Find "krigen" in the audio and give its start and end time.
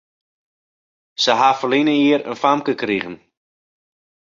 2.81-3.15